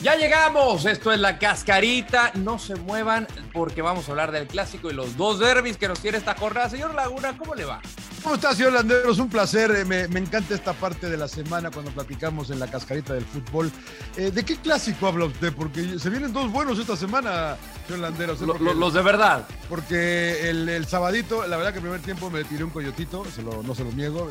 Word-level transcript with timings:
Ya 0.00 0.14
llegamos, 0.14 0.86
esto 0.86 1.12
es 1.12 1.18
la 1.18 1.40
cascarita, 1.40 2.30
no 2.34 2.60
se 2.60 2.76
muevan 2.76 3.26
porque 3.52 3.82
vamos 3.82 4.06
a 4.08 4.12
hablar 4.12 4.30
del 4.30 4.46
clásico 4.46 4.90
y 4.90 4.94
los 4.94 5.16
dos 5.16 5.40
derbis 5.40 5.76
que 5.76 5.88
nos 5.88 5.98
tiene 5.98 6.18
esta 6.18 6.36
jornada. 6.36 6.70
Señor 6.70 6.94
Laguna, 6.94 7.36
¿cómo 7.36 7.56
le 7.56 7.64
va? 7.64 7.80
¿Cómo 8.28 8.36
estás, 8.36 8.58
señor 8.58 8.74
Landeros? 8.74 9.18
Un 9.20 9.30
placer. 9.30 9.70
Eh, 9.70 9.86
me, 9.86 10.06
me, 10.08 10.20
encanta 10.20 10.54
esta 10.54 10.74
parte 10.74 11.08
de 11.08 11.16
la 11.16 11.28
semana 11.28 11.70
cuando 11.70 11.90
platicamos 11.92 12.50
en 12.50 12.60
la 12.60 12.66
cascarita 12.66 13.14
del 13.14 13.24
fútbol. 13.24 13.72
Eh, 14.18 14.30
¿De 14.30 14.44
qué 14.44 14.56
clásico 14.56 15.06
habla 15.06 15.24
usted? 15.24 15.50
Porque 15.54 15.98
se 15.98 16.10
vienen 16.10 16.34
dos 16.34 16.52
buenos 16.52 16.78
esta 16.78 16.94
semana, 16.94 17.56
señor 17.86 18.00
Landeros. 18.00 18.38
Lo, 18.42 18.58
lo, 18.58 18.74
los 18.74 18.92
de 18.92 19.00
verdad. 19.00 19.48
Porque 19.70 20.50
el, 20.50 20.68
el, 20.68 20.84
sabadito, 20.86 21.46
la 21.46 21.56
verdad 21.56 21.72
que 21.72 21.78
el 21.78 21.84
primer 21.84 22.02
tiempo 22.02 22.28
me 22.28 22.44
tiré 22.44 22.64
un 22.64 22.70
coyotito, 22.70 23.24
se 23.34 23.40
lo, 23.40 23.62
no 23.62 23.74
se 23.74 23.82
lo 23.82 23.92
niego. 23.92 24.28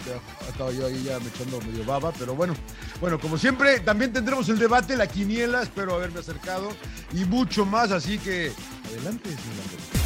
Estaba 0.48 0.72
yo 0.72 0.86
ahí 0.86 1.02
ya 1.02 1.18
me 1.18 1.30
echando 1.30 1.59
medio 1.62 1.84
baba, 1.84 2.12
pero 2.20 2.36
bueno. 2.36 2.54
Bueno, 3.02 3.20
como 3.20 3.36
siempre, 3.40 3.80
también 3.80 4.14
tendremos 4.14 4.48
el 4.50 4.59
debate, 4.59 4.95
la 4.95 5.08
quiniela. 5.08 5.64
Espero 5.64 5.95
haberme 5.95 6.20
acercado 6.20 6.70
y 7.14 7.26
mucho 7.26 7.66
más. 7.66 7.92
Así 7.92 8.20
que 8.20 8.52
adelante, 8.92 9.28
señor 9.32 9.58
Landeros 9.58 9.97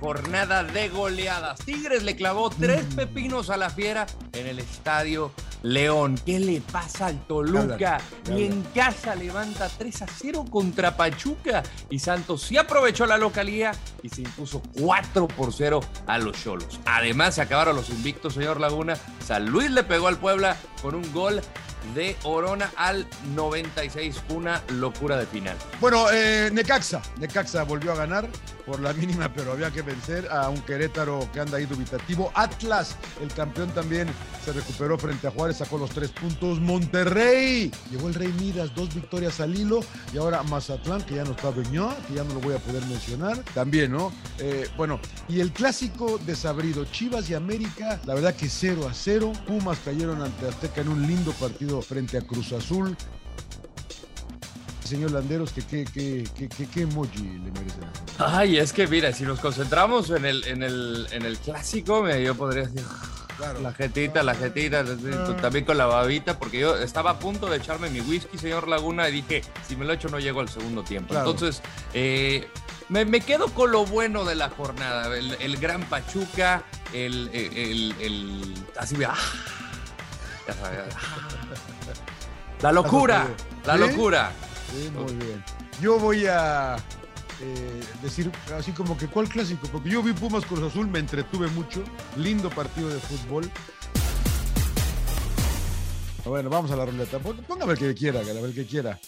jornada 0.00 0.64
de 0.64 0.88
goleadas. 0.88 1.58
Tigres 1.60 2.02
le 2.02 2.16
clavó 2.16 2.50
tres 2.50 2.84
pepinos 2.94 3.50
a 3.50 3.56
la 3.56 3.70
fiera 3.70 4.06
en 4.32 4.46
el 4.46 4.58
estadio 4.58 5.32
León. 5.62 6.20
¿Qué 6.24 6.38
le 6.38 6.60
pasa 6.60 7.06
al 7.06 7.26
Toluca? 7.26 7.98
Y 8.30 8.44
en 8.44 8.62
casa 8.74 9.14
levanta 9.14 9.68
3 9.68 10.02
a 10.02 10.06
0 10.06 10.44
contra 10.50 10.96
Pachuca. 10.96 11.62
Y 11.90 11.98
Santos 11.98 12.42
sí 12.42 12.56
aprovechó 12.56 13.06
la 13.06 13.18
localía 13.18 13.72
y 14.02 14.08
se 14.08 14.22
impuso 14.22 14.62
4 14.80 15.28
por 15.28 15.52
0 15.52 15.80
a 16.06 16.18
los 16.18 16.42
Cholos. 16.42 16.80
Además, 16.86 17.34
se 17.34 17.42
acabaron 17.42 17.76
los 17.76 17.90
invictos, 17.90 18.34
señor 18.34 18.60
Laguna. 18.60 18.96
San 19.26 19.46
Luis 19.46 19.70
le 19.70 19.82
pegó 19.82 20.08
al 20.08 20.18
Puebla 20.18 20.56
con 20.80 20.94
un 20.94 21.12
gol 21.12 21.40
de 21.94 22.16
Orona 22.24 22.72
al 22.76 23.06
96. 23.34 24.22
Una 24.30 24.62
locura 24.74 25.16
de 25.16 25.26
final. 25.26 25.56
Bueno, 25.80 26.06
eh, 26.12 26.50
Necaxa. 26.52 27.02
Necaxa 27.18 27.64
volvió 27.64 27.92
a 27.92 27.96
ganar 27.96 28.28
por 28.68 28.80
la 28.80 28.92
mínima, 28.92 29.32
pero 29.32 29.52
había 29.52 29.70
que 29.70 29.80
vencer 29.80 30.28
a 30.30 30.50
un 30.50 30.60
Querétaro 30.60 31.26
que 31.32 31.40
anda 31.40 31.56
ahí 31.56 31.64
dubitativo. 31.64 32.30
Atlas, 32.34 32.96
el 33.22 33.32
campeón 33.32 33.70
también 33.70 34.08
se 34.44 34.52
recuperó 34.52 34.98
frente 34.98 35.26
a 35.26 35.30
Juárez, 35.30 35.56
sacó 35.56 35.78
los 35.78 35.90
tres 35.90 36.10
puntos. 36.10 36.60
Monterrey, 36.60 37.72
llegó 37.90 38.08
el 38.08 38.14
Rey 38.14 38.32
Midas, 38.38 38.74
dos 38.74 38.94
victorias 38.94 39.40
al 39.40 39.58
hilo. 39.58 39.80
Y 40.12 40.18
ahora 40.18 40.42
Mazatlán, 40.42 41.02
que 41.02 41.14
ya 41.14 41.24
no 41.24 41.30
está 41.30 41.50
Beñó, 41.50 41.94
que 42.06 42.14
ya 42.14 42.24
no 42.24 42.34
lo 42.34 42.40
voy 42.40 42.54
a 42.54 42.58
poder 42.58 42.84
mencionar. 42.86 43.38
También, 43.54 43.92
¿no? 43.92 44.12
Eh, 44.38 44.68
bueno, 44.76 45.00
y 45.28 45.40
el 45.40 45.50
clásico 45.52 46.18
desabrido, 46.26 46.84
Chivas 46.84 47.30
y 47.30 47.34
América, 47.34 47.98
la 48.04 48.14
verdad 48.14 48.34
que 48.34 48.50
0 48.50 48.86
a 48.88 48.92
0. 48.92 49.32
Pumas 49.46 49.78
cayeron 49.78 50.20
ante 50.20 50.46
Azteca 50.46 50.82
en 50.82 50.88
un 50.88 51.06
lindo 51.06 51.32
partido 51.32 51.77
frente 51.82 52.18
a 52.18 52.22
Cruz 52.22 52.52
Azul 52.52 52.96
señor 54.88 55.10
Landeros, 55.10 55.52
que 55.52 55.62
qué 55.62 55.84
que, 55.84 56.24
que, 56.34 56.66
que, 56.66 56.80
emoji 56.82 57.22
le 57.22 57.50
merecen. 57.52 57.84
Ay, 58.18 58.56
es 58.56 58.72
que 58.72 58.86
mira, 58.86 59.12
si 59.12 59.24
nos 59.24 59.38
concentramos 59.38 60.10
en 60.10 60.24
el, 60.24 60.44
en 60.44 60.62
el, 60.62 61.06
en 61.12 61.24
el 61.24 61.36
clásico, 61.38 62.08
yo 62.08 62.34
podría 62.34 62.62
decir 62.62 62.82
claro. 63.36 63.60
la 63.60 63.72
jetita, 63.72 64.22
la 64.22 64.34
jetita, 64.34 64.84
también 65.40 65.66
con 65.66 65.76
la 65.76 65.86
babita, 65.86 66.38
porque 66.38 66.60
yo 66.60 66.76
estaba 66.76 67.10
a 67.12 67.18
punto 67.18 67.50
de 67.50 67.58
echarme 67.58 67.90
mi 67.90 68.00
whisky, 68.00 68.38
señor 68.38 68.66
Laguna, 68.66 69.08
y 69.10 69.12
dije, 69.12 69.42
si 69.66 69.76
me 69.76 69.84
lo 69.84 69.92
echo 69.92 70.08
no 70.08 70.18
llego 70.18 70.40
al 70.40 70.48
segundo 70.48 70.82
tiempo. 70.82 71.10
Claro. 71.10 71.30
Entonces, 71.30 71.62
eh, 71.92 72.48
me, 72.88 73.04
me, 73.04 73.20
quedo 73.20 73.48
con 73.48 73.70
lo 73.70 73.84
bueno 73.84 74.24
de 74.24 74.36
la 74.36 74.48
jornada, 74.48 75.14
el, 75.16 75.36
el 75.38 75.58
gran 75.58 75.82
Pachuca, 75.84 76.64
el, 76.94 77.28
el, 77.34 77.94
el 78.00 78.54
así, 78.78 78.96
ah, 79.04 79.14
ah, 79.14 79.57
la 82.62 82.72
locura, 82.72 83.28
la 83.64 83.74
¿Sí? 83.74 83.80
locura. 83.80 84.32
Sí, 84.72 84.90
muy 84.90 85.14
bien. 85.14 85.44
Yo 85.80 85.98
voy 85.98 86.26
a 86.26 86.76
eh, 87.40 87.80
decir 88.02 88.30
así 88.56 88.72
como 88.72 88.98
que 88.98 89.06
cuál 89.06 89.28
clásico, 89.28 89.68
porque 89.70 89.90
yo 89.90 90.02
vi 90.02 90.12
Pumas 90.12 90.44
Cruz 90.44 90.62
Azul, 90.62 90.88
me 90.88 90.98
entretuve 90.98 91.48
mucho, 91.48 91.82
lindo 92.16 92.50
partido 92.50 92.88
de 92.88 92.98
fútbol. 92.98 93.50
Bueno, 96.24 96.50
vamos 96.50 96.70
a 96.70 96.76
la 96.76 96.84
ruleta. 96.84 97.18
Póngame 97.18 97.72
el 97.72 97.78
que 97.78 97.94
quiera, 97.94 98.20
el 98.20 98.54
que 98.54 98.66
quiera. 98.66 98.98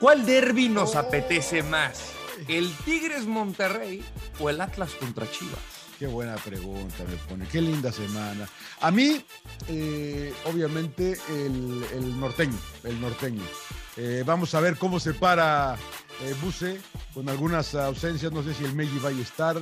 ¿Cuál 0.00 0.26
derby 0.26 0.68
nos 0.68 0.96
oh. 0.96 0.98
apetece 0.98 1.62
más? 1.62 2.11
¿El 2.48 2.70
Tigres 2.84 3.26
Monterrey 3.26 4.04
o 4.38 4.50
el 4.50 4.60
Atlas 4.60 4.92
contra 4.92 5.30
Chivas? 5.30 5.60
Qué 5.98 6.06
buena 6.08 6.34
pregunta 6.36 7.04
me 7.08 7.16
pone. 7.28 7.46
Qué 7.46 7.60
linda 7.60 7.92
semana. 7.92 8.48
A 8.80 8.90
mí, 8.90 9.24
eh, 9.68 10.34
obviamente, 10.46 11.16
el, 11.28 11.84
el, 11.92 12.18
norteño. 12.18 12.58
El 12.82 13.00
norteño. 13.00 13.42
Eh, 13.96 14.24
vamos 14.26 14.54
a 14.54 14.60
ver 14.60 14.76
cómo 14.78 14.98
se 14.98 15.14
para 15.14 15.76
eh, 16.22 16.34
Buse 16.42 16.80
con 17.14 17.28
algunas 17.28 17.74
ausencias. 17.74 18.32
No 18.32 18.42
sé 18.42 18.54
si 18.54 18.64
el 18.64 18.74
Meji 18.74 18.98
va 18.98 19.08
a 19.08 19.12
estar. 19.12 19.56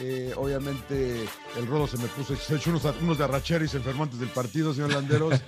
Eh, 0.00 0.32
obviamente, 0.36 1.24
el 1.56 1.66
Rodo 1.66 1.86
se 1.86 1.98
me 1.98 2.06
puso, 2.08 2.34
se 2.36 2.56
echó 2.56 2.70
unos, 2.70 2.84
unos 3.00 3.18
de 3.18 3.24
arrachera 3.24 3.64
y 3.64 3.68
se 3.68 3.78
enfermó 3.78 4.04
antes 4.04 4.18
del 4.18 4.30
partido, 4.30 4.74
señor 4.74 4.92
Landeros. 4.92 5.40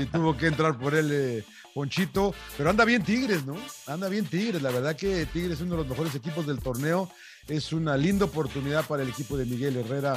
y 0.00 0.06
tuvo 0.06 0.36
que 0.36 0.46
entrar 0.46 0.78
por 0.78 0.94
él. 0.94 1.44
Ponchito, 1.74 2.34
pero 2.56 2.70
anda 2.70 2.84
bien 2.84 3.04
Tigres, 3.04 3.46
¿no? 3.46 3.56
Anda 3.86 4.08
bien 4.08 4.26
Tigres, 4.26 4.60
la 4.60 4.72
verdad 4.72 4.96
que 4.96 5.24
Tigres 5.26 5.52
es 5.52 5.60
uno 5.60 5.72
de 5.72 5.76
los 5.78 5.86
mejores 5.86 6.14
equipos 6.16 6.44
del 6.44 6.58
torneo 6.58 7.08
es 7.50 7.72
una 7.72 7.96
linda 7.96 8.24
oportunidad 8.26 8.86
para 8.86 9.02
el 9.02 9.08
equipo 9.08 9.36
de 9.36 9.44
Miguel 9.44 9.76
Herrera 9.76 10.14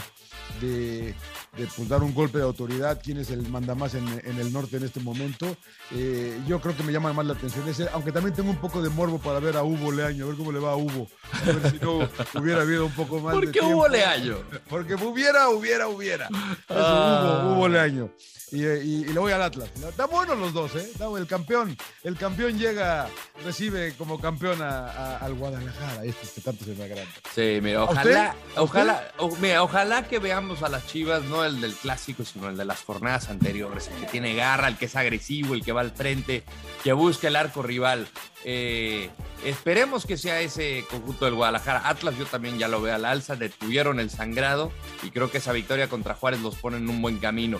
de, 0.62 1.16
de 1.58 1.68
pues, 1.76 1.90
dar 1.90 2.04
un 2.04 2.14
golpe 2.14 2.38
de 2.38 2.44
autoridad, 2.44 3.02
quién 3.04 3.18
es 3.18 3.32
el 3.32 3.48
mandamás 3.50 3.96
en, 3.96 4.08
en 4.24 4.40
el 4.40 4.54
norte 4.54 4.78
en 4.78 4.84
este 4.84 5.00
momento. 5.00 5.58
Eh, 5.92 6.40
yo 6.48 6.62
creo 6.62 6.78
que 6.78 6.84
me 6.84 6.92
llama 6.92 7.12
más 7.12 7.26
la 7.26 7.34
atención 7.34 7.68
ese, 7.68 7.88
aunque 7.92 8.12
también 8.12 8.36
tengo 8.36 8.52
un 8.52 8.58
poco 8.58 8.82
de 8.82 8.90
morbo 8.90 9.18
para 9.20 9.40
ver 9.40 9.58
a 9.58 9.64
Hugo 9.64 9.92
Leaño, 9.92 10.26
a 10.26 10.28
ver 10.28 10.38
cómo 10.38 10.52
le 10.52 10.60
va 10.60 10.74
a 10.74 10.76
Hugo, 10.76 11.08
a 11.32 11.46
ver 11.46 11.72
si 11.72 11.80
no 11.80 12.08
hubiera 12.40 12.62
habido 12.62 12.86
un 12.86 12.94
poco 12.94 13.20
más 13.20 13.34
¿Por 13.34 13.52
qué. 13.52 13.62
Hugo 13.62 13.88
Leaño? 13.88 14.38
Porque 14.70 14.94
hubiera, 14.96 15.50
hubiera, 15.50 15.88
hubiera. 15.88 16.28
Eso, 16.28 16.64
ah. 16.70 17.42
Hugo, 17.46 17.54
Hugo 17.56 17.68
Leaño. 17.68 18.10
Y, 18.52 18.64
y, 18.64 18.66
y, 18.66 19.06
le 19.06 19.20
voy 19.20 19.32
al 19.32 19.42
Atlas. 19.42 19.72
Está 19.76 20.06
bueno 20.06 20.36
los 20.36 20.54
dos, 20.54 20.76
¿eh? 20.76 20.88
El 21.18 21.26
campeón. 21.26 21.76
El 22.04 22.16
campeón 22.16 22.60
llega, 22.60 23.10
recibe 23.44 23.96
como 23.98 24.22
campeón 24.22 24.62
a, 24.62 24.92
a, 24.92 25.18
al 25.18 25.34
Guadalajara, 25.34 26.06
este 26.06 26.28
que 26.36 26.42
tanto 26.42 26.64
se 26.64 26.76
me 26.76 26.84
agranda. 26.84 27.12
Sí, 27.32 27.60
mira, 27.64 27.84
ojalá, 27.84 28.36
ojalá, 28.58 29.12
o, 29.18 29.36
mira, 29.38 29.64
ojalá 29.64 30.08
que 30.08 30.20
veamos 30.20 30.62
a 30.62 30.70
las 30.70 30.86
Chivas, 30.86 31.24
no 31.24 31.44
el 31.44 31.62
del 31.62 31.74
clásico, 31.74 32.24
sino 32.26 32.50
el 32.50 32.58
de 32.58 32.66
las 32.66 32.84
jornadas 32.84 33.30
anteriores, 33.30 33.88
el 33.88 34.02
que 34.02 34.06
tiene 34.08 34.36
garra, 34.36 34.68
el 34.68 34.78
que 34.78 34.86
es 34.86 34.96
agresivo, 34.96 35.56
el 35.56 35.64
que 35.64 35.72
va 35.72 35.82
al 35.82 35.92
frente, 35.92 36.44
que 36.84 36.94
busca 36.94 37.28
el 37.30 37.36
arco 37.36 37.64
rival. 37.64 38.08
Eh, 38.46 39.10
esperemos 39.46 40.06
que 40.06 40.18
sea 40.18 40.42
ese 40.42 40.86
conjunto 40.90 41.26
del 41.26 41.34
Guadalajara. 41.34 41.88
Atlas 41.88 42.18
yo 42.18 42.26
también 42.26 42.60
ya 42.60 42.68
lo 42.68 42.82
veo 42.82 42.94
al 42.94 43.06
alza, 43.06 43.36
detuvieron 43.36 44.00
el 44.00 44.10
sangrado 44.10 44.72
y 45.02 45.10
creo 45.10 45.32
que 45.32 45.38
esa 45.40 45.54
victoria 45.54 45.88
contra 45.88 46.14
Juárez 46.14 46.42
los 46.42 46.56
pone 46.56 46.78
en 46.78 46.90
un 46.90 47.02
buen 47.02 47.18
camino. 47.20 47.60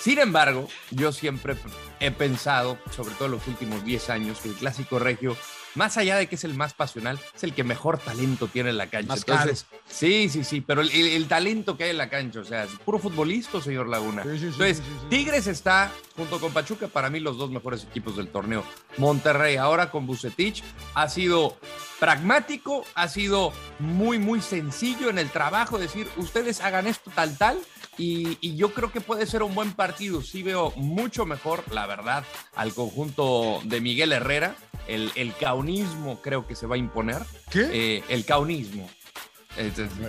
Sin 0.00 0.18
embargo, 0.18 0.68
yo 0.90 1.12
siempre 1.12 1.56
he 2.00 2.10
pensado, 2.10 2.78
sobre 2.94 3.14
todo 3.14 3.26
en 3.26 3.32
los 3.32 3.46
últimos 3.46 3.84
10 3.84 4.10
años, 4.10 4.40
que 4.40 4.48
el 4.48 4.54
clásico 4.54 4.98
regio, 4.98 5.36
más 5.74 5.96
allá 5.96 6.16
de 6.16 6.26
que 6.26 6.34
es 6.34 6.44
el 6.44 6.54
más 6.54 6.74
pasional, 6.74 7.18
es 7.34 7.42
el 7.44 7.52
que 7.52 7.64
mejor 7.64 7.98
talento 7.98 8.48
tiene 8.48 8.70
en 8.70 8.76
la 8.76 8.88
cancha. 8.88 9.08
Más 9.08 9.24
Entonces, 9.26 9.66
sí, 9.88 10.28
sí, 10.28 10.44
sí, 10.44 10.60
pero 10.60 10.80
el, 10.80 10.90
el, 10.90 11.08
el, 11.08 11.28
talento 11.28 11.76
que 11.76 11.84
hay 11.84 11.90
en 11.90 11.98
la 11.98 12.08
cancha, 12.08 12.40
o 12.40 12.44
sea, 12.44 12.64
es 12.64 12.70
puro 12.84 12.98
futbolista, 12.98 13.60
señor 13.60 13.88
Laguna. 13.88 14.22
Sí, 14.22 14.30
sí, 14.30 14.38
sí, 14.38 14.46
Entonces, 14.46 14.82
Tigres 15.10 15.46
está, 15.46 15.92
junto 16.16 16.40
con 16.40 16.52
Pachuca, 16.52 16.88
para 16.88 17.10
mí 17.10 17.20
los 17.20 17.36
dos 17.36 17.50
mejores 17.50 17.84
equipos 17.84 18.16
del 18.16 18.28
torneo. 18.28 18.64
Monterrey, 18.98 19.56
ahora 19.56 19.90
con 19.90 20.06
Bucetich, 20.06 20.62
ha 20.94 21.08
sido 21.08 21.56
pragmático, 21.98 22.84
ha 22.94 23.08
sido 23.08 23.52
muy, 23.78 24.18
muy 24.18 24.40
sencillo 24.40 25.10
en 25.10 25.18
el 25.18 25.30
trabajo, 25.30 25.78
decir, 25.78 26.08
ustedes 26.16 26.60
hagan 26.60 26.86
esto 26.86 27.10
tal, 27.14 27.36
tal, 27.36 27.58
y, 27.96 28.38
y, 28.40 28.56
yo 28.56 28.74
creo 28.74 28.90
que 28.90 29.00
puede 29.00 29.24
ser 29.24 29.44
un 29.44 29.54
buen 29.54 29.72
partido. 29.72 30.20
Sí 30.20 30.42
veo 30.42 30.72
mucho 30.74 31.26
mejor, 31.26 31.62
la 31.70 31.86
verdad, 31.86 32.24
al 32.56 32.74
conjunto 32.74 33.60
de 33.62 33.80
Miguel 33.80 34.12
Herrera. 34.12 34.56
El, 34.86 35.12
el 35.14 35.34
caunismo 35.36 36.20
creo 36.20 36.46
que 36.46 36.54
se 36.54 36.66
va 36.66 36.74
a 36.74 36.78
imponer. 36.78 37.22
¿Qué? 37.50 37.68
Eh, 37.72 38.04
el 38.08 38.24
caunismo. 38.24 38.88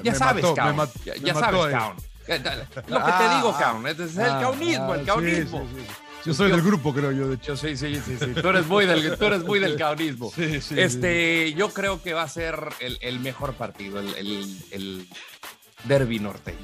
Ya 0.03 0.11
me 0.11 0.17
sabes, 0.17 0.43
mató, 0.43 0.55
Caun. 0.55 0.89
ya 1.23 1.33
sabes, 1.33 1.65
ahí. 1.65 1.71
Caun. 1.71 1.95
Lo 2.87 3.05
que 3.05 3.11
te 3.11 3.35
digo, 3.35 3.55
Caun, 3.57 3.87
es 3.87 3.99
el 3.99 4.21
ah, 4.21 4.39
caunismo, 4.41 4.95
el 4.95 5.01
ah, 5.01 5.05
caunismo. 5.05 5.67
Yo 6.25 6.33
soy 6.33 6.49
del 6.49 6.63
grupo, 6.63 6.91
creo 6.91 7.11
yo, 7.11 7.27
de 7.27 7.35
hecho. 7.35 7.55
sí, 7.55 7.77
sí, 7.77 8.01
sí, 8.03 8.17
sí. 8.19 8.33
Tú 8.41 8.49
eres 8.49 8.65
muy 8.65 8.87
del, 8.87 9.15
tú 9.15 9.25
eres 9.25 9.43
muy 9.43 9.59
del 9.59 9.77
caunismo. 9.77 10.31
este, 10.37 11.53
Yo 11.53 11.69
creo 11.69 12.01
que 12.01 12.13
va 12.13 12.23
a 12.23 12.27
ser 12.27 12.57
el, 12.79 12.97
el 13.01 13.19
mejor 13.19 13.53
partido, 13.53 13.99
el, 13.99 14.15
el, 14.15 14.57
el 14.71 15.07
derby 15.83 16.19
norteño. 16.19 16.57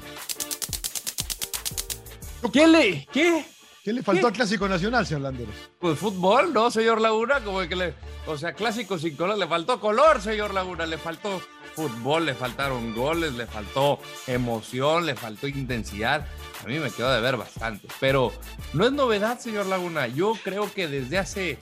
¿Qué 2.52 2.66
le? 2.66 3.06
¿Qué? 3.12 3.44
¿Qué 3.82 3.92
le 3.92 4.04
faltó 4.04 4.28
al 4.28 4.32
Clásico 4.32 4.68
Nacional, 4.68 5.04
señor 5.04 5.22
Landeros? 5.22 5.54
Pues 5.80 5.98
fútbol, 5.98 6.52
¿no, 6.52 6.70
señor 6.70 7.00
Laguna? 7.00 7.40
Como 7.40 7.58
que 7.66 7.74
le, 7.74 7.94
o 8.26 8.38
sea, 8.38 8.52
Clásico 8.52 8.96
sin 8.96 9.16
color, 9.16 9.36
le 9.36 9.48
faltó 9.48 9.80
color, 9.80 10.20
señor 10.20 10.54
Laguna, 10.54 10.86
le 10.86 10.98
faltó 10.98 11.42
fútbol, 11.74 12.26
le 12.26 12.34
faltaron 12.34 12.94
goles, 12.94 13.32
le 13.34 13.46
faltó 13.46 13.98
emoción, 14.28 15.04
le 15.04 15.16
faltó 15.16 15.48
intensidad. 15.48 16.28
A 16.62 16.68
mí 16.68 16.78
me 16.78 16.92
quedó 16.92 17.12
de 17.12 17.20
ver 17.20 17.36
bastante, 17.36 17.88
pero 17.98 18.32
no 18.72 18.86
es 18.86 18.92
novedad, 18.92 19.40
señor 19.40 19.66
Laguna. 19.66 20.06
Yo 20.06 20.34
creo 20.44 20.72
que 20.72 20.86
desde 20.86 21.18
hace, 21.18 21.58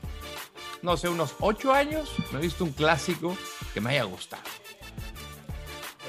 no 0.82 0.99
sé, 0.99 1.08
unos 1.08 1.34
ocho 1.40 1.73
años 1.73 2.11
me 2.32 2.38
he 2.38 2.43
visto 2.43 2.64
un 2.64 2.73
clásico 2.73 3.34
que 3.73 3.81
me 3.81 3.90
haya 3.90 4.05
gustado. 4.05 4.43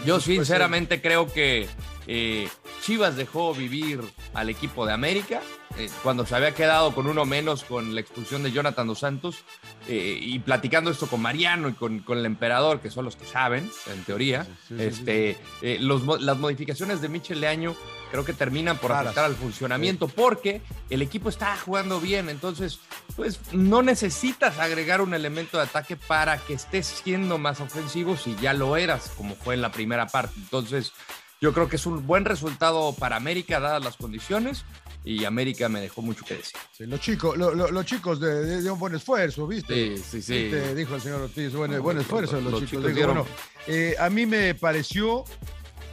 Yo 0.06 0.20
sinceramente 0.20 1.02
creo 1.02 1.32
que 1.32 1.70
eh, 2.06 2.50
Chivas 2.82 3.16
dejó 3.16 3.54
vivir 3.54 4.02
al 4.34 4.50
equipo 4.50 4.86
de 4.86 4.92
América 4.92 5.42
eh, 5.78 5.90
cuando 6.04 6.26
se 6.26 6.36
había 6.36 6.54
quedado 6.54 6.94
con 6.94 7.08
uno 7.08 7.26
menos 7.26 7.64
con 7.64 7.96
la 7.96 8.02
expulsión 8.02 8.44
de 8.44 8.52
Jonathan 8.52 8.88
dos 8.88 9.00
Santos 9.00 9.44
eh, 9.88 10.18
y 10.22 10.40
platicando 10.40 10.92
esto 10.92 11.08
con 11.08 11.22
Mariano 11.22 11.70
y 11.70 11.74
con, 11.74 12.04
el 12.08 12.26
emperador, 12.26 12.80
que 12.82 12.90
son 12.90 13.06
los 13.06 13.16
que 13.16 13.26
saben, 13.26 13.70
en 13.92 14.04
teoría, 14.04 14.48
este, 14.78 15.38
las 15.62 16.38
modificaciones 16.38 17.02
de 17.02 17.10
Michel 17.10 17.42
Leaño 17.42 17.76
creo 18.12 18.26
que 18.26 18.34
terminan 18.34 18.78
por 18.78 18.92
afectar 18.92 19.26
al 19.26 19.36
funcionamiento 19.36 20.08
porque 20.10 20.62
el 20.90 21.02
equipo 21.02 21.30
está 21.30 21.56
jugando 21.58 22.02
bien, 22.02 22.30
entonces 22.30 22.80
pues 23.16 23.40
no 23.54 23.82
necesitas 23.82 24.60
agregar 24.60 25.02
un 25.02 25.14
elemento 25.14 25.58
de 25.58 25.64
ataque 25.64 25.96
para 25.96 26.38
que 26.38 26.54
estés 26.54 26.86
siendo 26.88 27.38
más 27.38 27.62
ofensivo 27.62 28.18
si 28.18 28.36
ya 28.36 28.54
lo 28.54 28.76
eras, 28.76 29.12
como 29.16 29.36
fue 29.36 29.56
en 29.56 29.62
la 29.62 29.72
primera 29.72 30.08
parte. 30.08 30.34
Entonces, 30.38 30.92
yo 31.40 31.54
creo 31.54 31.68
que 31.68 31.78
es 31.78 31.86
un 31.86 32.06
buen 32.06 32.26
resultado 32.26 32.94
para 32.94 33.16
América, 33.16 33.60
dadas 33.60 33.84
las 33.84 33.98
condiciones, 33.98 34.64
y 35.04 35.26
América 35.26 35.68
me 35.68 35.82
dejó 35.82 36.02
mucho 36.02 36.24
que 36.24 36.36
decir. 36.36 36.88
los 36.88 37.00
chicos, 37.00 37.38
los 37.38 37.86
chicos 37.86 38.20
de, 38.20 38.70
un 38.70 38.80
buen 38.80 38.96
esfuerzo, 38.96 39.48
¿viste? 39.48 39.98
Sí, 39.98 40.04
sí, 40.04 40.22
sí. 40.22 40.52
Dijo 40.76 40.96
el 40.96 41.02
señor 41.02 41.22
Ortiz, 41.22 41.54
buen, 41.54 41.82
buen 41.82 41.98
esfuerzo 41.98 42.40
los, 42.40 42.66
chicos. 42.66 42.84
bueno, 42.94 43.26
eh, 43.68 43.96
a 44.00 44.10
mí 44.10 44.26
me 44.26 44.54
pareció 44.56 45.24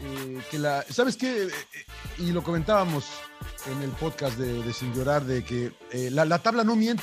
eh, 0.03 0.41
que 0.51 0.59
la. 0.59 0.85
¿Sabes 0.91 1.17
qué? 1.17 1.45
Eh, 1.45 1.51
y 2.19 2.33
lo 2.33 2.43
comentábamos 2.43 3.07
en 3.67 3.83
el 3.83 3.91
podcast 3.91 4.39
de, 4.39 4.73
Sin 4.73 4.93
Llorar, 4.95 5.25
de 5.25 5.43
que 5.43 5.73
la, 6.11 6.39
tabla 6.39 6.65
no 6.65 6.77
miente, 6.77 7.03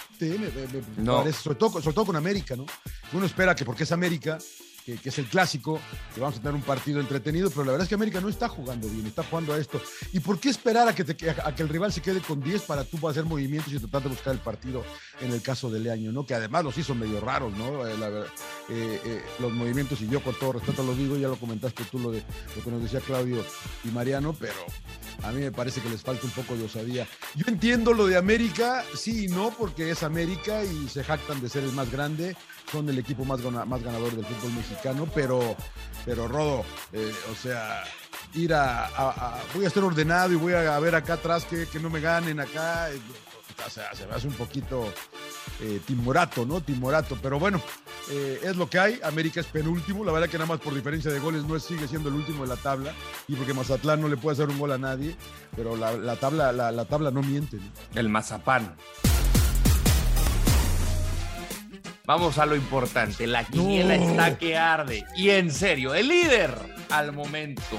no. 0.98 1.32
sobre, 1.32 1.58
todo, 1.58 1.82
sobre 1.82 1.94
todo 1.94 2.06
con 2.06 2.16
América, 2.16 2.56
¿no? 2.56 2.66
Uno 3.14 3.26
espera 3.26 3.56
que 3.56 3.66
porque 3.66 3.84
es 3.84 3.92
América 3.92 4.38
que, 4.86 5.00
es 5.04 5.18
el 5.18 5.26
clásico, 5.26 5.80
que 6.14 6.22
vamos 6.22 6.38
a 6.38 6.40
tener 6.40 6.54
un 6.54 6.62
partido 6.62 7.00
entretenido, 7.00 7.50
pero 7.50 7.64
la 7.64 7.72
verdad 7.72 7.86
es 7.86 7.90
que 7.90 7.96
América 7.96 8.22
no 8.22 8.30
está 8.30 8.48
jugando 8.48 8.88
bien, 8.88 9.08
está 9.08 9.24
jugando 9.24 9.54
a 9.54 9.58
esto. 9.58 9.82
¿Y 10.14 10.20
por 10.20 10.40
qué 10.40 10.50
esperar 10.50 10.88
a 10.88 10.94
que, 10.94 11.02
a 11.44 11.56
que 11.56 11.64
el 11.64 11.70
rival 11.70 11.92
se 11.92 12.02
quede 12.02 12.22
con 12.22 12.40
10 12.40 12.62
para 12.64 12.84
tú 12.84 13.08
hacer 13.08 13.26
movimientos 13.26 13.74
y 13.74 13.80
tratar 13.80 14.04
de 14.04 14.10
buscar 14.10 14.34
el 14.34 14.40
partido 14.40 14.84
en 15.22 15.32
el 15.32 15.42
caso 15.42 15.72
de 15.72 15.80
Leaño, 15.80 16.12
¿no? 16.12 16.26
Que 16.26 16.36
además 16.36 16.64
los 16.64 16.78
hizo 16.78 16.94
medio 16.94 17.20
raros, 17.20 17.52
¿no? 17.58 17.88
Eh, 17.88 17.96
eh, 18.68 19.00
eh, 19.06 19.24
los 19.38 19.54
movimientos, 19.54 20.02
y 20.02 20.08
yo 20.08 20.24
con 20.24 20.34
todo 20.40 20.54
respeto 20.54 20.82
lo 20.82 20.96
digo, 20.96 21.16
ya 21.18 21.28
lo 21.28 21.36
comentaste 21.36 21.84
tú 21.84 22.00
lo 22.00 22.12
de 22.12 22.24
lo 22.56 22.64
que 22.64 22.72
nos 22.72 22.82
decía 22.82 23.00
Claudio 23.00 23.46
y 23.84 23.90
Mariano, 23.90 24.36
pero 24.40 24.56
a 25.22 25.32
mí 25.32 25.42
me 25.42 25.52
parece 25.52 25.82
que 25.82 25.90
les 25.90 26.02
falta 26.02 26.26
un 26.26 26.32
poco 26.32 26.56
de 26.56 26.64
osadía. 26.64 27.08
Yo 27.36 27.46
entiendo 27.48 27.94
lo 27.94 28.08
de 28.08 28.18
América, 28.18 28.84
sí 28.96 29.26
y 29.26 29.28
no, 29.28 29.52
porque 29.52 29.92
es 29.92 30.02
América 30.02 30.64
y 30.64 30.90
se 30.90 31.04
jactan 31.04 31.42
de 31.42 31.50
ser 31.50 31.64
el 31.64 31.74
más 31.74 31.92
grande, 31.92 32.36
son 32.72 32.90
el 32.90 32.98
equipo 32.98 33.24
más, 33.24 33.40
ganador 33.40 34.16
del 34.16 34.26
fútbol 34.26 34.54
mexicano, 34.54 35.08
pero, 35.14 35.56
pero 36.04 36.28
Rodo, 36.28 36.66
eh, 36.92 37.14
o 37.32 37.36
sea, 37.36 37.84
ir 38.34 38.52
a, 38.52 39.44
Voy 39.54 39.66
a 39.66 39.68
estar 39.68 39.84
ordenado 39.84 40.34
y 40.34 40.38
voy 40.38 40.54
a 40.54 40.80
ver 40.80 40.96
acá 40.96 41.14
atrás 41.14 41.46
que, 41.46 41.68
que 41.68 41.80
no 41.80 41.92
me 41.92 42.00
ganen 42.00 42.40
acá. 42.40 42.90
O 43.66 43.70
sea, 43.70 43.94
se 43.94 44.06
me 44.08 44.14
hace 44.14 44.28
un 44.28 44.34
poquito 44.34 44.92
timorato, 45.86 46.46
¿no? 46.46 46.62
Timorato. 46.62 47.18
Pero 47.22 47.40
bueno, 47.40 47.62
eh, 48.10 48.40
es 48.44 48.56
lo 48.56 48.70
que 48.70 48.80
hay. 48.80 49.00
América 49.04 49.40
es 49.40 49.48
penúltimo. 49.48 50.04
La 50.04 50.12
verdad 50.12 50.30
que 50.30 50.38
nada 50.38 50.48
más 50.48 50.60
por 50.60 50.74
diferencia 50.74 51.12
de 51.12 51.20
goles 51.20 51.44
no 51.44 51.60
sigue 51.60 51.88
siendo 51.88 52.10
el 52.10 52.16
último 52.16 52.44
de 52.44 52.50
la 52.50 52.58
tabla. 52.58 52.94
Y 53.28 53.36
porque 53.36 53.54
Mazatlán 53.54 54.02
no 54.02 54.08
le 54.08 54.18
puede 54.18 54.34
hacer 54.34 54.50
un 54.50 54.60
gol 54.60 54.72
a 54.72 54.78
nadie. 54.78 55.16
Pero 55.56 55.76
la, 55.76 56.16
tabla, 56.18 56.52
la, 56.52 56.86
tabla 56.86 57.12
no 57.12 57.22
miente. 57.22 57.58
El 57.96 58.10
Mazapán. 58.10 58.76
Vamos 62.06 62.38
a 62.38 62.46
lo 62.46 62.56
importante. 62.56 63.26
La 63.26 63.44
quiniela 63.44 63.96
está 63.96 64.38
que 64.38 64.58
arde. 64.58 65.06
Y 65.16 65.32
en 65.32 65.52
serio, 65.52 65.96
el 65.96 66.08
líder 66.08 66.54
al 66.90 67.12
momento. 67.12 67.78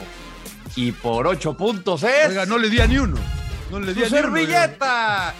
Y 0.74 0.92
por 0.92 1.26
ocho 1.28 1.56
puntos 1.56 2.02
es. 2.02 2.28
Oiga, 2.28 2.44
no 2.44 2.58
le 2.58 2.68
di 2.68 2.80
a 2.80 2.86
ni 2.86 2.98
uno. 2.98 3.16
No 3.70 3.80
le 3.80 3.94
di 3.94 4.02
a 4.04 4.08
servilleta! 4.08 5.34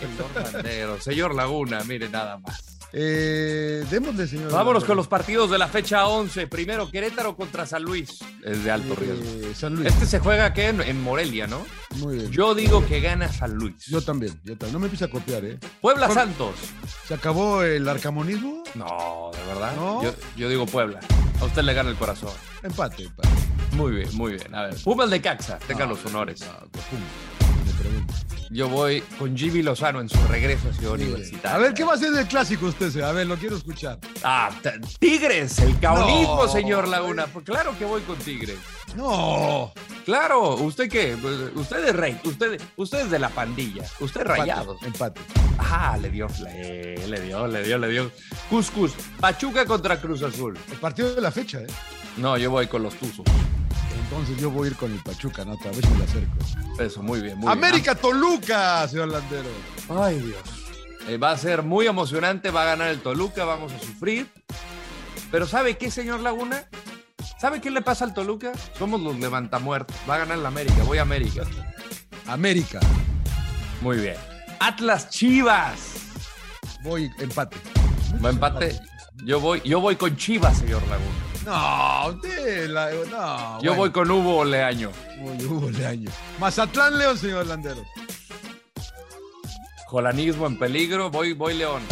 El 0.64 1.00
señor 1.00 1.34
Laguna, 1.34 1.82
mire 1.84 2.08
nada 2.08 2.38
más. 2.38 2.75
Eh, 2.92 3.84
démosle, 3.90 4.26
señor. 4.26 4.52
Vámonos 4.52 4.84
con 4.84 4.96
los 4.96 5.08
partidos 5.08 5.50
de 5.50 5.58
la 5.58 5.68
fecha 5.68 6.06
11. 6.06 6.46
Primero, 6.46 6.90
Querétaro 6.90 7.36
contra 7.36 7.66
San 7.66 7.82
Luis. 7.82 8.20
Es 8.42 8.64
de 8.64 8.70
alto 8.70 8.94
eh, 8.94 8.96
riesgo. 8.96 9.54
San 9.54 9.74
Luis. 9.74 9.88
Este 9.88 10.06
se 10.06 10.18
juega 10.18 10.46
aquí 10.46 10.62
en, 10.62 11.02
Morelia, 11.02 11.46
¿no? 11.46 11.64
Muy 11.96 12.16
bien. 12.16 12.30
Yo 12.30 12.54
digo 12.54 12.86
que 12.86 13.00
gana 13.00 13.30
San 13.32 13.54
Luis. 13.54 13.86
Yo 13.86 14.00
también, 14.00 14.40
yo 14.44 14.56
también. 14.56 14.72
No 14.72 14.78
me 14.78 14.86
empiece 14.86 15.04
a 15.04 15.10
copiar, 15.10 15.44
¿eh? 15.44 15.58
Puebla 15.80 16.10
Santos. 16.10 16.54
¿Se 17.06 17.14
acabó 17.14 17.62
el 17.62 17.88
arcamonismo? 17.88 18.62
No, 18.74 19.30
de 19.32 19.52
verdad. 19.52 19.74
Yo, 20.36 20.48
digo 20.48 20.66
Puebla. 20.66 21.00
A 21.40 21.44
usted 21.44 21.62
le 21.62 21.74
gana 21.74 21.90
el 21.90 21.96
corazón. 21.96 22.32
Empate, 22.62 23.04
empate. 23.04 23.28
Muy 23.72 23.92
bien, 23.92 24.08
muy 24.14 24.32
bien. 24.32 24.54
A 24.54 24.62
ver, 24.62 24.76
Pumas 24.82 25.10
de 25.10 25.20
Caxa. 25.20 25.58
Tengan 25.66 25.88
los 25.88 26.04
honores. 26.06 26.40
Yo 28.50 28.69
voy 28.69 29.00
con 29.19 29.37
Jimmy 29.37 29.62
Lozano 29.62 30.00
en 30.00 30.08
su 30.08 30.19
regreso 30.28 30.69
a 30.69 30.73
Ciudad 30.73 30.94
Universitaria. 30.94 31.55
A 31.55 31.58
ver, 31.58 31.75
¿qué 31.75 31.82
va 31.84 31.93
a 31.93 31.94
hacer 31.96 32.12
del 32.12 32.26
clásico 32.26 32.67
usted? 32.67 32.96
A 33.00 33.12
ver, 33.12 33.26
lo 33.26 33.37
quiero 33.37 33.56
escuchar. 33.56 33.99
Ah, 34.23 34.50
Tigres, 35.00 35.58
el 35.58 35.78
caunismo, 35.81 36.46
señor 36.49 36.87
Laguna. 36.87 37.26
Pues 37.26 37.44
claro 37.44 37.76
que 37.76 37.84
voy 37.84 38.02
con 38.02 38.17
Tigres. 38.19 38.56
No. 38.94 39.73
Claro, 40.05 40.55
¿usted 40.55 40.88
qué? 40.88 41.17
Usted 41.56 41.88
es 41.88 41.96
rey, 41.96 42.20
usted, 42.25 42.61
usted 42.76 43.00
es 43.00 43.11
de 43.11 43.19
la 43.19 43.28
pandilla, 43.31 43.82
usted 43.99 44.20
es 44.20 44.26
rayado. 44.26 44.78
Empate. 44.83 45.21
Ah, 45.59 45.99
le 46.00 46.11
dio, 46.11 46.28
le, 46.40 47.09
le 47.09 47.21
dio, 47.21 47.47
le 47.49 47.62
dio, 47.64 47.78
le 47.78 47.88
dio. 47.88 48.12
Cuscus, 48.49 48.92
Pachuca 49.18 49.66
contra 49.66 50.00
Cruz 50.00 50.23
Azul. 50.23 50.56
El 50.71 50.78
partido 50.78 51.12
de 51.12 51.21
la 51.21 51.33
fecha, 51.33 51.59
¿eh? 51.61 51.66
No, 52.16 52.38
yo 52.38 52.50
voy 52.50 52.68
con 52.68 52.83
los 52.85 52.95
Tuzos. 52.95 53.26
Entonces 54.08 54.38
yo 54.38 54.50
voy 54.50 54.68
a 54.68 54.70
ir 54.70 54.76
con 54.76 54.92
el 54.92 55.02
Pachuca, 55.02 55.44
¿no? 55.44 55.56
Tal 55.56 55.72
vez 55.72 55.88
me 55.90 55.98
lo 55.98 56.04
acerco. 56.04 56.36
Eso, 56.78 57.02
muy 57.02 57.20
bien. 57.20 57.38
Muy 57.38 57.50
América 57.50 57.94
Toluca, 57.94 58.86
señor 58.86 59.08
Landero. 59.08 59.48
Ay, 59.88 60.20
Dios. 60.20 60.38
Eh, 61.08 61.18
va 61.18 61.32
a 61.32 61.36
ser 61.36 61.62
muy 61.62 61.86
emocionante, 61.86 62.50
va 62.50 62.62
a 62.62 62.66
ganar 62.66 62.88
el 62.88 63.00
Toluca, 63.00 63.44
vamos 63.44 63.72
a 63.72 63.78
sufrir. 63.78 64.28
Pero 65.30 65.46
¿sabe 65.46 65.76
qué, 65.76 65.90
señor 65.90 66.20
Laguna? 66.20 66.68
¿Sabe 67.38 67.60
qué 67.60 67.70
le 67.70 67.82
pasa 67.82 68.04
al 68.04 68.14
Toluca? 68.14 68.52
Somos 68.78 69.00
los 69.00 69.18
levantamuertos. 69.18 69.96
Va 70.08 70.14
a 70.14 70.18
ganar 70.18 70.38
el 70.38 70.46
América, 70.46 70.82
voy 70.84 70.98
a 70.98 71.02
América. 71.02 71.42
América. 72.26 72.80
Muy 73.80 73.98
bien. 73.98 74.16
Atlas 74.60 75.10
Chivas. 75.10 75.94
Voy 76.82 77.10
empate. 77.18 77.56
¿Va 78.25 78.30
empate? 78.30 78.80
Yo 79.25 79.40
voy, 79.40 79.60
yo 79.64 79.80
voy 79.80 79.96
con 79.96 80.16
Chivas, 80.16 80.58
señor 80.58 80.82
Laguna. 80.88 81.26
No, 81.44 81.95
usted, 82.06 82.68
no. 83.10 83.62
Yo 83.62 83.75
voy 83.75 83.90
con 83.90 84.10
Hugo 84.10 84.44
Leaño. 84.44 84.90
Hugo 85.20 85.70
Leaño. 85.70 86.10
Mazatlán 86.38 86.98
León, 86.98 87.18
señor 87.18 87.46
Landero. 87.46 87.84
Jolanismo 89.86 90.46
en 90.46 90.58
peligro, 90.58 91.10
voy, 91.10 91.32
voy 91.32 91.54
León. 91.54 91.82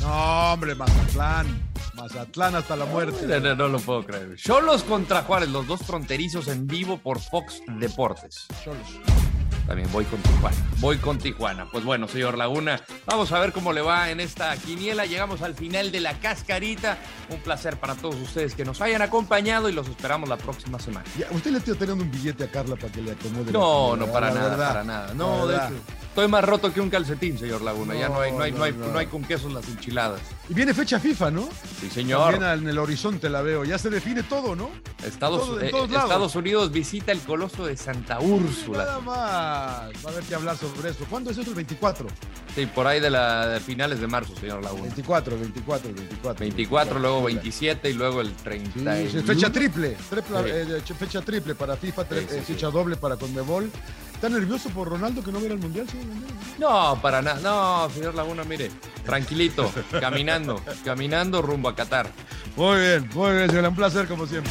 No, 0.00 0.52
hombre, 0.52 0.74
Mazatlán. 0.74 1.46
Mazatlán 1.94 2.56
hasta 2.56 2.76
la 2.76 2.84
muerte. 2.84 3.26
No, 3.40 3.54
no, 3.54 3.68
lo 3.68 3.78
puedo 3.78 4.04
creer. 4.04 4.36
Cholos 4.36 4.82
contra 4.82 5.22
Juárez, 5.22 5.48
los 5.48 5.66
dos 5.66 5.80
fronterizos 5.80 6.48
en 6.48 6.66
vivo 6.66 6.98
por 6.98 7.20
Fox 7.20 7.62
Deportes. 7.78 8.46
Cholos. 8.62 9.15
También 9.66 9.90
voy 9.92 10.04
con 10.04 10.20
Tijuana. 10.20 10.56
Voy 10.78 10.98
con 10.98 11.18
Tijuana. 11.18 11.68
Pues 11.70 11.84
bueno, 11.84 12.06
señor 12.08 12.38
Laguna, 12.38 12.80
vamos 13.04 13.32
a 13.32 13.40
ver 13.40 13.52
cómo 13.52 13.72
le 13.72 13.80
va 13.80 14.10
en 14.10 14.20
esta 14.20 14.56
quiniela. 14.56 15.06
Llegamos 15.06 15.42
al 15.42 15.54
final 15.54 15.90
de 15.90 16.00
la 16.00 16.14
cascarita. 16.20 16.98
Un 17.30 17.40
placer 17.40 17.76
para 17.78 17.94
todos 17.94 18.16
ustedes 18.16 18.54
que 18.54 18.64
nos 18.64 18.80
hayan 18.80 19.02
acompañado 19.02 19.68
y 19.68 19.72
los 19.72 19.88
esperamos 19.88 20.28
la 20.28 20.36
próxima 20.36 20.78
semana. 20.78 21.04
¿Usted 21.30 21.50
le 21.50 21.58
está 21.58 21.74
teniendo 21.74 22.04
un 22.04 22.10
billete 22.10 22.44
a 22.44 22.50
Carla 22.50 22.76
para 22.76 22.92
que 22.92 23.02
le 23.02 23.12
acomode? 23.12 23.52
No, 23.52 23.96
no, 23.96 24.06
para 24.06 24.30
nada, 24.30 24.56
para 24.56 24.84
nada. 24.84 25.14
No, 25.14 25.46
de 25.46 25.58
Estoy 26.16 26.28
más 26.28 26.44
roto 26.44 26.72
que 26.72 26.80
un 26.80 26.88
calcetín, 26.88 27.36
señor 27.36 27.60
Laguna. 27.60 27.94
ya 27.94 28.08
no 28.08 28.20
hay, 28.20 28.32
no 28.32 28.40
hay, 28.40 28.50
no, 28.50 28.64
hay, 28.64 28.72
no 28.72 28.96
hay 28.96 29.04
con 29.04 29.22
quesos 29.22 29.52
las 29.52 29.68
enchiladas. 29.68 30.22
Y 30.48 30.54
viene 30.54 30.72
fecha 30.72 30.98
FIFA, 30.98 31.30
¿no? 31.30 31.46
Sí, 31.78 31.90
señor. 31.90 32.38
También 32.38 32.62
en 32.62 32.68
el 32.70 32.78
horizonte 32.78 33.28
la 33.28 33.42
veo. 33.42 33.64
Ya 33.64 33.76
se 33.76 33.90
define 33.90 34.22
todo, 34.22 34.56
¿no? 34.56 34.70
Estados, 35.04 35.60
eh, 35.60 35.66
Estados 35.66 36.34
Unidos 36.34 36.72
visita 36.72 37.12
el 37.12 37.20
coloso 37.20 37.66
de 37.66 37.76
Santa 37.76 38.18
Úrsula. 38.18 38.78
Nada 38.78 39.00
más. 39.00 39.06
Va 39.06 40.08
a 40.08 40.08
haber 40.08 40.24
que 40.24 40.34
hablar 40.34 40.56
sobre 40.56 40.88
eso. 40.88 41.04
¿Cuándo 41.10 41.32
es 41.32 41.36
eso? 41.36 41.50
El 41.50 41.56
24. 41.56 42.08
Sí, 42.54 42.64
por 42.64 42.86
ahí 42.86 42.98
de, 42.98 43.10
la, 43.10 43.60
finales 43.62 44.00
de 44.00 44.06
marzo, 44.06 44.34
señor 44.36 44.62
Laguna. 44.62 44.84
24, 44.84 45.38
24, 45.38 45.92
24. 45.92 46.40
24, 46.40 46.98
luego 46.98 47.24
27 47.24 47.90
y 47.90 47.92
luego 47.92 48.22
el 48.22 48.32
30. 48.32 48.96
Sí, 49.10 49.20
fecha 49.20 49.52
triple. 49.52 49.98
Eh, 50.46 50.82
fecha 50.98 51.20
triple 51.20 51.54
para 51.54 51.76
FIFA, 51.76 52.06
eh, 52.10 52.42
fecha 52.46 52.70
doble 52.70 52.96
para 52.96 53.16
Conmebol. 53.16 53.70
¿Está 54.16 54.30
nervioso 54.30 54.70
por 54.70 54.88
Ronaldo 54.88 55.22
que 55.22 55.30
no 55.30 55.38
viera 55.40 55.52
el 55.52 55.60
Mundial, 55.60 55.86
señor 55.90 56.06
No, 56.58 56.98
para 57.02 57.20
nada. 57.20 57.38
No, 57.40 57.90
señor 57.92 58.14
Laguna, 58.14 58.44
mire, 58.44 58.70
tranquilito, 59.04 59.70
caminando, 60.00 60.58
caminando 60.82 61.42
rumbo 61.42 61.68
a 61.68 61.76
Qatar. 61.76 62.10
Muy 62.56 62.78
bien, 62.78 63.10
muy 63.14 63.32
bien, 63.36 63.50
señor. 63.50 63.68
Un 63.68 63.76
placer 63.76 64.08
como 64.08 64.26
siempre. 64.26 64.50